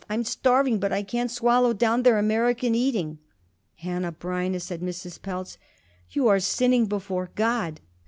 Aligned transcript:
I'm 0.09 0.23
starving, 0.23 0.79
but 0.79 0.91
I 0.91 1.03
can't 1.03 1.29
swallow 1.29 1.73
down 1.73 2.01
their 2.01 2.17
American 2.17 2.73
eating." 2.73 3.19
"Hanneh 3.83 4.13
Breineh," 4.17 4.59
said 4.59 4.81
Mrs. 4.81 5.21
Pelz, 5.21 5.59
"you 6.09 6.27
are 6.27 6.39
sinning 6.39 6.87
before 6.87 7.29
God. 7.35 7.81